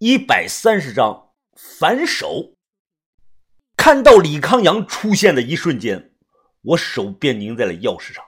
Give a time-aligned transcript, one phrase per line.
[0.00, 2.54] 一百三十章反手。
[3.76, 6.12] 看到李康阳出现的一瞬间，
[6.62, 8.24] 我手便拧在了钥匙上，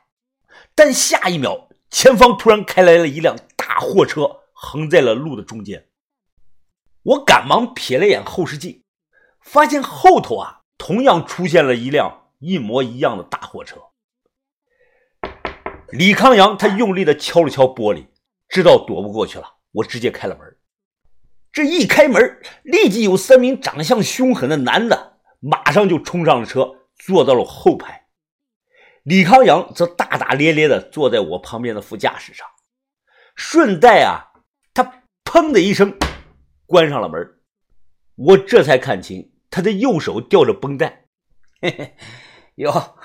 [0.74, 5.86] 但下一秒，前方突然开来了一辆大货车，横在了路的中间。
[7.04, 8.82] 我赶忙瞥了眼后视镜，
[9.40, 13.80] 发现后头啊，同样出现了一辆一模一样的大货车。
[15.92, 18.06] 李康阳他用力的敲了敲玻璃，
[18.48, 20.56] 知道躲不过去了，我直接开了门。
[21.52, 28.06] 这一开门，立即有三名长相凶狠的男的马上就冲上了车，坐到了后排。
[29.02, 32.46] 李康阳则大大咧咧的坐在我旁边的副驾驶上，
[33.34, 34.30] 顺带啊，
[34.74, 35.96] 他砰的一声
[36.66, 37.40] 关上了门。
[38.14, 41.06] 我这才看清他的右手吊着绷带。
[41.62, 41.96] 嘿嘿，
[42.56, 42.98] 哟，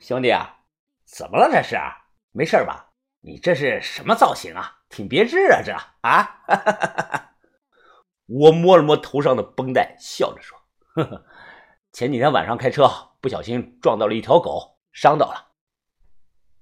[0.00, 0.56] 兄弟啊，
[1.06, 1.76] 怎么了这是？
[2.32, 2.90] 没事吧？
[3.20, 4.78] 你这是什么造型啊？
[4.90, 5.72] 挺别致啊，这
[6.02, 7.32] 啊。
[8.26, 10.58] 我摸了摸头上的绷带，笑着说
[10.94, 11.26] ：“呵呵，
[11.92, 15.52] 前几天晚上开车不小心撞到了一条狗，伤到了。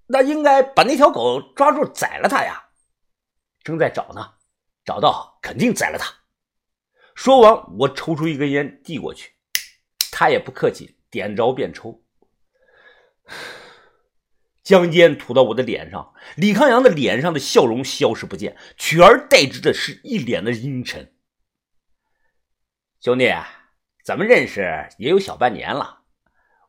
[0.07, 2.69] 那应该把那条狗抓住宰了它呀。
[3.63, 4.35] 正在找呢，
[4.85, 6.13] 找到肯定宰了它。”
[7.17, 9.33] 说完，我抽出一根烟递过去，
[10.13, 12.03] 他也不客气，点着便抽。
[14.63, 21.14] 将烟吐到我的脸上，李康阳的脸上的笑容消失不见，取而代之的是一脸的阴沉。
[23.05, 23.31] 兄弟，
[24.03, 26.05] 咱们认识也有小半年了，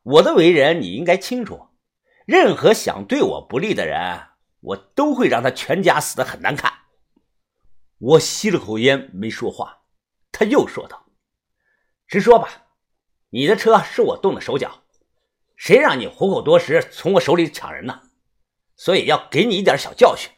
[0.02, 1.68] 我的为人你应该清楚。
[2.26, 4.20] 任何想对我不利的人，
[4.60, 6.70] 我都会让他全家死的很难看。
[7.96, 9.84] 我吸了口烟，没说话。
[10.30, 11.06] 他又说道
[12.06, 12.66] ：“直说吧，
[13.30, 14.82] 你的车是我动的手脚，
[15.56, 18.02] 谁让你虎口夺食，从我手里抢人呢？
[18.76, 20.30] 所以要给你一点小教训。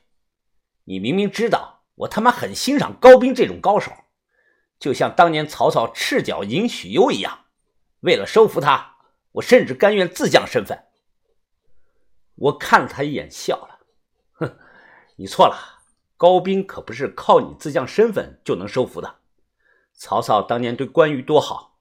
[0.85, 3.91] 你明明知道我他妈很欣赏高斌这种高手。”
[4.79, 7.47] 就像当年曹操赤脚迎许攸一样，
[8.01, 8.97] 为了收服他，
[9.33, 10.85] 我甚至甘愿自降身份。
[12.37, 13.81] 我看了他一眼，笑了，
[14.35, 14.59] 哼，
[15.17, 15.81] 你错了，
[16.17, 19.17] 高斌可不是靠你自降身份就能收服的。
[19.93, 21.81] 曹操当年对关羽多好，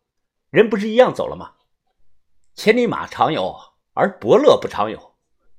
[0.50, 1.53] 人不是一样走了吗？
[2.56, 3.56] 千里马常有，
[3.94, 5.16] 而伯乐不常有。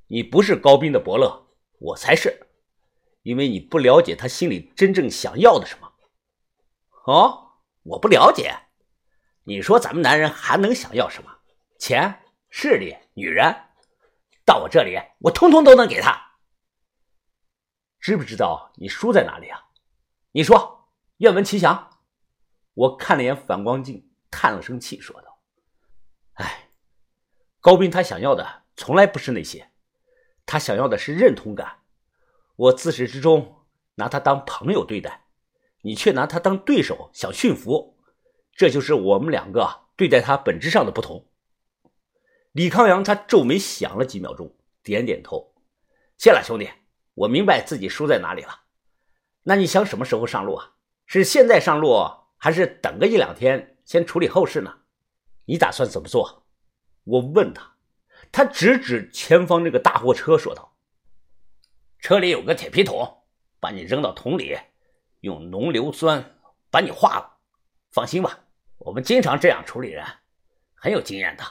[0.08, 1.46] 你不是高斌的伯乐，
[1.78, 2.48] 我才是，
[3.22, 5.87] 因为你不了解他心里真正想要的什么。
[7.08, 7.54] 哦，
[7.84, 8.54] 我不了解。
[9.44, 11.38] 你说咱们男人还能想要什么？
[11.78, 13.50] 钱、势力、女人？
[14.44, 16.36] 到我这里，我通通都能给他。
[17.98, 19.70] 知不知道你输在哪里啊？
[20.32, 21.98] 你说，愿闻其详。
[22.74, 25.40] 我看了眼反光镜，叹了声气，说道
[26.36, 26.68] ：“哎，
[27.60, 29.70] 高斌他想要的从来不是那些，
[30.44, 31.84] 他想要的是认同感。
[32.54, 35.24] 我自始至终拿他当朋友对待。”
[35.82, 37.96] 你却拿他当对手，想驯服，
[38.52, 41.26] 这就是我们两个对待他本质上的不同。
[42.52, 44.52] 李康阳他皱眉想了几秒钟，
[44.82, 45.54] 点点头
[46.18, 46.68] ：“谢了，兄弟，
[47.14, 48.62] 我明白自己输在哪里了。
[49.44, 50.74] 那你想什么时候上路啊？
[51.06, 51.96] 是现在上路，
[52.36, 54.78] 还是等个一两天先处理后事呢？
[55.44, 56.46] 你打算怎么做？”
[57.04, 57.76] 我问他，
[58.30, 60.76] 他指指前方那个大货车，说道
[62.00, 63.22] ：“车里有个铁皮桶，
[63.60, 64.58] 把你扔到桶里。”
[65.20, 66.38] 用浓硫酸
[66.70, 67.38] 把你化了，
[67.90, 68.38] 放心吧，
[68.78, 70.04] 我们经常这样处理人，
[70.74, 71.44] 很有经验的。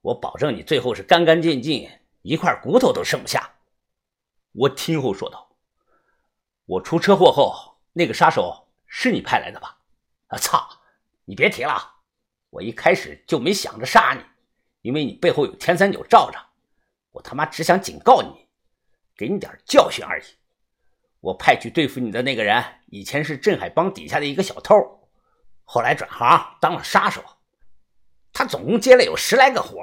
[0.00, 1.90] 我保证你最后是干干净净，
[2.22, 3.54] 一块骨头都剩不下。
[4.52, 5.56] 我听后说道
[6.66, 9.78] ：“我出车祸后，那个杀手是你派来的吧？”
[10.28, 10.68] 啊操！
[11.24, 11.94] 你别提了，
[12.50, 14.22] 我一开始就没想着杀你，
[14.82, 16.38] 因为你背后有天三九罩着。
[17.12, 18.48] 我他妈只想警告你，
[19.16, 20.24] 给你点教训而已。
[21.22, 24.74] 我派去对付你的那个人，以前是镇海帮底下的一个小偷，
[25.62, 27.22] 后来转行当了杀手。
[28.32, 29.78] 他总共接了有十来个活，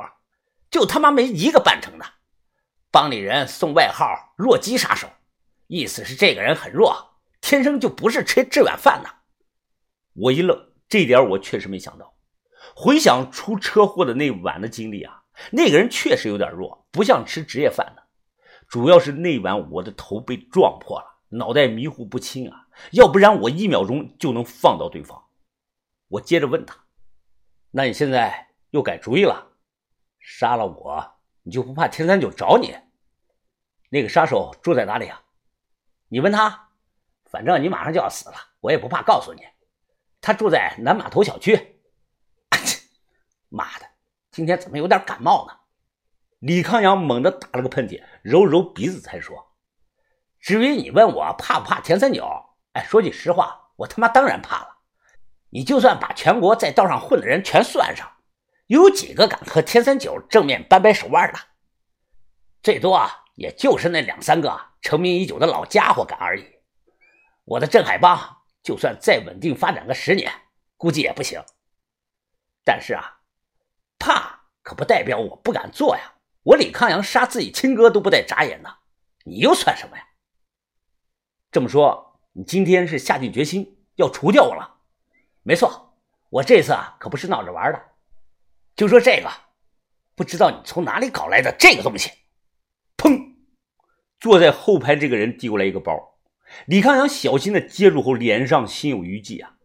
[0.70, 2.06] 就他妈没一个办成的。
[2.92, 4.06] 帮里人送外号
[4.36, 5.08] “弱鸡杀手”，
[5.68, 9.10] 意思是这个人很弱，天生就不是吃这碗饭的。
[10.16, 12.16] 我一愣，这点我确实没想到。
[12.76, 15.22] 回想出车祸的那晚的经历啊，
[15.52, 18.04] 那个人确实有点弱，不像吃职业饭的。
[18.68, 21.19] 主要是那晚我的头被撞破了。
[21.30, 25.28] 脑袋迷糊不清啊，要不然我一秒钟就能放到对方。
[26.08, 26.86] 我接着问他
[27.72, 29.54] ：“那你现在又改主意了？
[30.20, 32.76] 杀了我，你就不怕天三九找你？
[33.90, 35.24] 那个杀手住在哪里啊？
[36.08, 36.70] 你问他，
[37.26, 39.44] 反正你马上就要死了，我也不怕告诉你，
[40.22, 41.80] 他住在南码头小区。
[43.50, 43.86] 妈的，
[44.32, 45.54] 今天怎么有点感冒呢？”
[46.40, 49.49] 李康阳猛地打了个喷嚏，揉揉鼻子才说。
[50.40, 52.28] 至于你问我怕不怕田三九？
[52.74, 54.78] 哎，说句实话，我他妈当然怕了。
[55.50, 58.08] 你就算把全国在道上混的人全算上，
[58.68, 61.40] 有几个敢和田三九正面掰掰手腕的？
[62.62, 66.46] 最多啊也就是那两三个成名已久的老家伙敢而已。
[67.46, 70.32] 我的镇海帮就算再稳定发展个十年，
[70.78, 71.44] 估计也不行。
[72.64, 73.22] 但是啊，
[73.98, 76.14] 怕可不代表我不敢做呀。
[76.44, 78.78] 我李康阳杀自己亲哥都不带眨眼的，
[79.26, 80.04] 你又算什么呀？
[81.52, 84.78] 这么说，你今天是下定决心要除掉我了？
[85.42, 85.96] 没错，
[86.30, 87.82] 我这次啊可不是闹着玩的。
[88.76, 89.30] 就说这个，
[90.16, 92.12] 不知道你从哪里搞来的这个东西。
[92.98, 93.34] 砰！
[94.20, 96.20] 坐在后排这个人递过来一个包，
[96.68, 99.56] 李康阳小心的接住后，脸上心有余悸啊。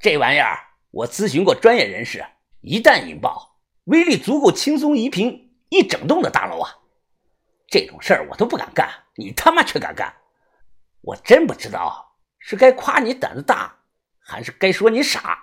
[0.00, 0.58] 这玩意儿
[0.90, 2.24] 我咨询过专业人士，
[2.62, 6.70] 一旦引爆，威力足够轻松夷平一整栋的大楼啊。
[7.68, 10.12] 这种事儿我都不敢干，你他妈却敢干！
[11.02, 13.76] 我真不知道是该夸你胆子大，
[14.20, 15.38] 还是该说你傻。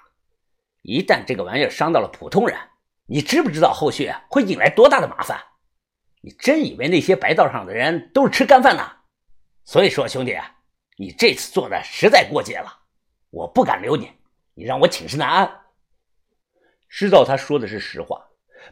[0.81, 2.57] 一旦这个玩意儿伤到了普通人，
[3.06, 5.39] 你知不知道后续会引来多大的麻烦？
[6.21, 8.97] 你真以为那些白道上的人都是吃干饭的？
[9.65, 10.38] 所以说，兄弟，
[10.97, 12.79] 你这次做的实在过界了，
[13.29, 14.11] 我不敢留你，
[14.53, 15.61] 你让我寝食难安。
[16.88, 18.25] 知道他说的是实话，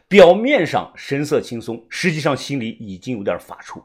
[0.08, 3.84] 表面上神色轻松，实际上心里已经有点发怵。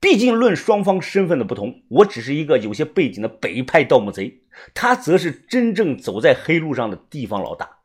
[0.00, 4.42] 毕竟，论双方身份的不同，我只是一个有些背景的北派盗墓贼，
[4.74, 7.78] 他则是真正走在黑路上的地方老大，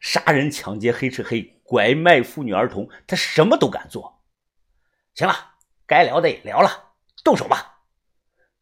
[0.00, 4.20] 杀人、抢劫、黑吃黑、拐卖妇女儿童，他什么都敢做。
[5.14, 5.34] 行了，
[5.86, 6.92] 该聊的也聊了，
[7.24, 7.80] 动手吧。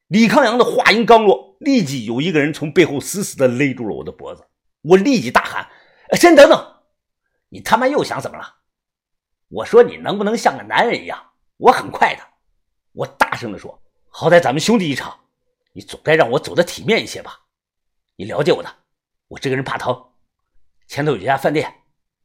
[0.08, 4.46] 李康阳的话音刚落，立即有一个人从背后死死地勒住了我的脖子。
[4.82, 5.68] 我立即大喊
[6.16, 6.74] ：“先等等！
[7.50, 8.56] 你他妈又想怎么了？
[9.48, 11.32] 我说你能不能像个男人一样？
[11.58, 12.22] 我很快的。”
[12.92, 15.18] 我大声地说：“好歹咱们兄弟一场，
[15.72, 17.40] 你总该让我走得体面一些吧？
[18.16, 18.68] 你了解我的，
[19.28, 20.12] 我这个人怕疼。
[20.86, 21.82] 前头有家饭店，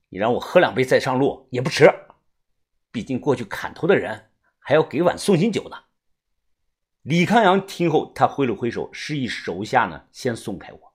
[0.10, 1.94] 你让我喝两杯再上路也不迟。
[2.92, 5.77] 毕竟过去砍头的人还要给碗送行酒呢。”
[7.04, 10.94] 李康阳听后，他挥了挥手，示意手下呢先松开我。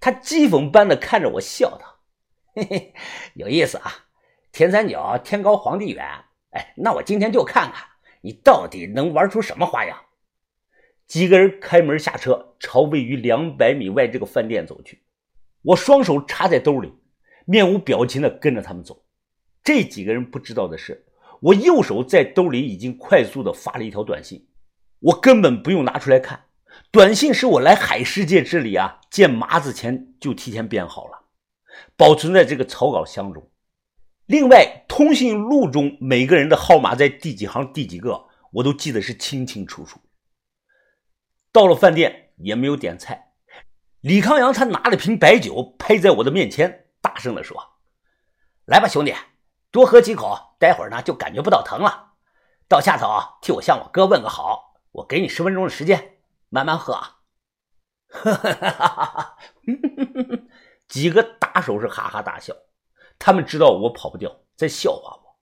[0.00, 2.00] 他讥讽般的看着我，笑道
[2.56, 2.94] ：“嘿嘿，
[3.34, 4.06] 有意思啊！
[4.50, 7.86] 天三角天高皇帝远，哎，那我今天就看看。”
[8.22, 9.96] 你到底能玩出什么花样？
[11.06, 15.02] 几个人开门下车，朝位于两百米外这个饭店走去。
[15.62, 16.92] 我双手插在兜里，
[17.44, 19.04] 面无表情的跟着他们走。
[19.64, 21.04] 这几个人不知道的是，
[21.40, 24.46] 我右手在兜里已经快速的发了一条短信，
[25.00, 26.44] 我根本不用拿出来看。
[26.92, 31.24] 短信是我来海世界之里啊见麻子前就提前编好了，
[31.96, 33.50] 保存在这个草稿箱中。
[34.30, 39.98] 另外，通讯录中每个人的号码在第几行第几个，我都记得是清清楚楚。
[41.50, 43.32] 到了饭店也没有点菜，
[44.00, 47.60] 李康阳他拿了瓶白酒拍在我的面前，大声的说
[48.66, 49.12] ：“来吧，兄弟，
[49.72, 52.12] 多喝几口，待会儿呢就感觉不到疼了。
[52.68, 53.08] 到下头
[53.42, 56.18] 替我向我哥问个好，我给你十分钟的时间，
[56.50, 57.16] 慢慢喝啊。”
[58.06, 59.38] 哈哈哈哈哈！
[60.86, 62.54] 几个打手是哈哈大笑。
[63.20, 65.36] 他们知道我跑不掉，在笑话我。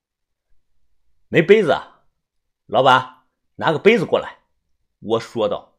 [1.29, 2.03] 没杯子啊，
[2.67, 3.21] 老板，
[3.55, 4.39] 拿个杯子过来。
[4.99, 5.77] 我说道。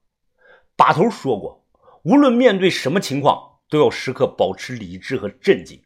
[0.77, 1.67] 把头说过，
[2.03, 5.83] 无论面对什么情况，都要时刻保持理智和镇静。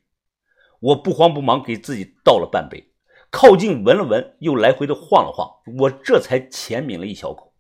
[0.80, 2.94] 我不慌不忙给自己倒了半杯，
[3.32, 7.56] 靠近闻了闻，又来回的晃了晃，我这才浅抿了一小口。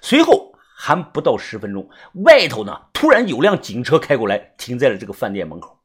[0.00, 1.90] 随后还不到十分钟，
[2.24, 5.79] 外头呢突然有辆警车开过来，停在了这个饭店门口。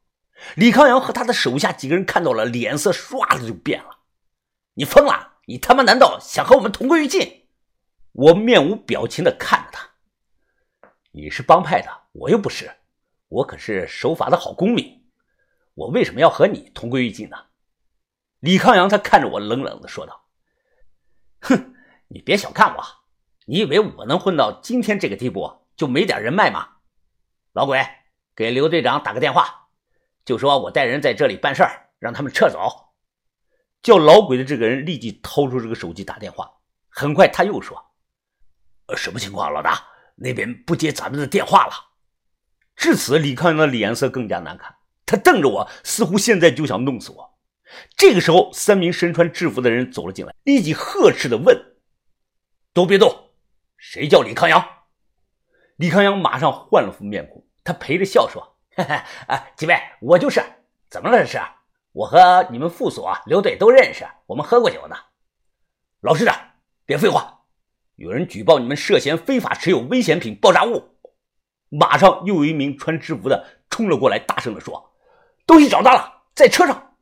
[0.54, 3.98] 李康阳和他的手下几个人看到了，脸色唰的就变了。
[4.74, 5.34] 你疯了？
[5.46, 7.46] 你他妈难道想和我们同归于尽？
[8.12, 9.90] 我面无表情的看着他。
[11.12, 12.70] 你是帮派的，我又不是，
[13.28, 15.06] 我可是守法的好公民。
[15.74, 17.36] 我为什么要和你同归于尽呢？
[18.40, 20.26] 李康阳他看着我，冷冷的说道
[21.40, 21.74] ：“哼，
[22.08, 22.84] 你别小看我，
[23.46, 26.78] 你以为我能混到今天这个地步就没点人脉吗？
[27.52, 27.86] 老鬼，
[28.34, 29.65] 给刘队长打个电话。”
[30.26, 32.92] 就说我带人在这里办事儿，让他们撤走。
[33.80, 36.50] 叫老鬼的这个人立即掏出这个手机打电话。
[36.88, 37.92] 很快他又说
[38.88, 39.86] ：“呃什么情况，老大？
[40.16, 41.72] 那边不接咱们的电话了。”
[42.74, 44.74] 至此，李康阳的脸色更加难看，
[45.06, 47.38] 他瞪着我，似乎现在就想弄死我。
[47.96, 51.76] 这个时候，三名身穿制服的人走了进来，立即呵斥的问
[52.74, 53.30] ：“都别动！
[53.76, 54.66] 谁叫李康阳？”
[55.76, 58.55] 李康阳马上换了副面孔，他陪着笑说。
[59.26, 60.42] 啊，几位，我就是，
[60.90, 61.40] 怎么了这是？
[61.92, 64.96] 我和你们副所刘队都认识，我们喝过酒呢。
[66.00, 66.34] 老实点，
[66.84, 67.40] 别废话。
[67.94, 70.96] 有人举报你们涉嫌非法持有危险品爆炸物。
[71.70, 74.92] 马上又有一名穿制服的冲了过来，大声地说
[75.46, 76.94] ：“东西找到了，在车上。”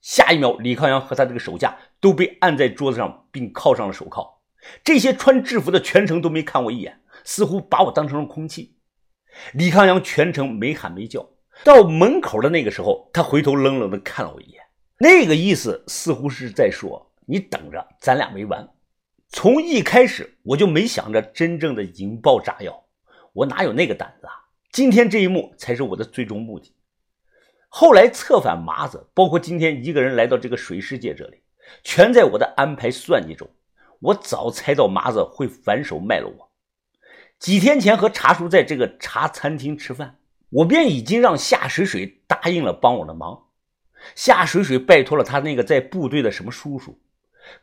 [0.00, 4.40] 下一秒，李康阳和他这个手下都被按在桌子上，并铐上了手铐。
[4.82, 8.78] 这些穿制服的全程都没看我一眼，似乎把我当成了空气。
[9.52, 11.28] 李康阳全程没喊没叫，
[11.64, 14.62] 到门口的那个时候，他回头冷冷地看了我一眼，
[14.98, 18.68] 那个意思似乎是在说：“你等着，咱俩没完。”
[19.30, 22.84] 从一开始我就没想着真正的引爆炸药，
[23.32, 24.32] 我哪有那个胆子啊！
[24.70, 26.74] 今天这一幕才是我的最终目的。
[27.68, 31.42] 后来策反麻子，包括今天一个人来到这个水世界这里，
[31.82, 33.48] 全在我的安排算计中。
[34.00, 36.50] 我早猜到麻子会反手卖了我。
[37.44, 40.16] 几天前和茶叔在这个茶餐厅吃饭，
[40.48, 43.48] 我便已经让夏水水答应了帮我的忙。
[44.14, 46.98] 夏水水拜托了他那个在部队的什么叔叔。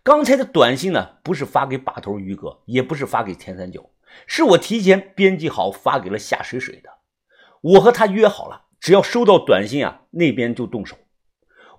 [0.03, 3.89] 刚才的短信呢，不是发给把头于哥，也不是发给田三九，
[4.27, 6.91] 是我提前编辑好发给了夏水水的。
[7.61, 8.65] 我和他约好了。
[8.79, 10.95] 只要收到短信啊，那边就动手。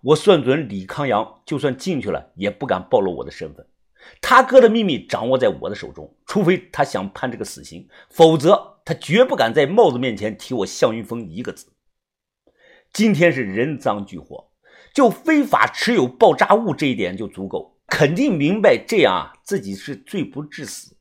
[0.00, 3.64] 我算准李康阳就算进去了，也不敢暴露我的身份。
[4.20, 11.72] 他哥的秘密掌握在我的手中，除非他想判这个死刑，否则他绝不敢在帽子面前提我向云峰一个字。
[12.92, 14.52] 今天是人赃俱获，
[14.92, 20.96] 就非法持有爆炸物这一点就足够，肯定明白这样啊自己是罪不至死。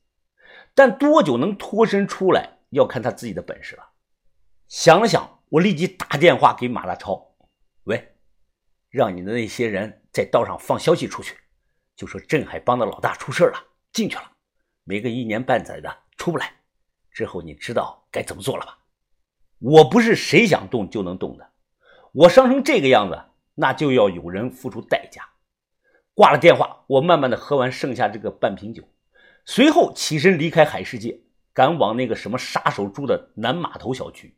[0.74, 3.82] 但多久能脱身出来，要看他自己的本事了。
[4.68, 5.38] 想了想。
[5.52, 7.34] 我立即打电话给马大超，
[7.84, 8.14] 喂，
[8.88, 11.36] 让你的那些人在道上放消息出去，
[11.96, 13.58] 就说镇海帮的老大出事了，
[13.92, 14.30] 进去了，
[14.84, 16.52] 没个一年半载的出不来。
[17.10, 18.78] 之后你知道该怎么做了吧？
[19.58, 21.50] 我不是谁想动就能动的，
[22.12, 23.22] 我伤成这个样子，
[23.54, 25.28] 那就要有人付出代价。
[26.14, 28.82] 挂了电话，我慢慢的喝完剩下这个半瓶酒，
[29.44, 31.20] 随后起身离开海世界，
[31.52, 34.36] 赶往那个什么杀手住的南码头小区。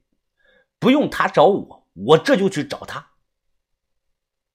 [0.78, 3.13] 不用他找我，我这就去找他。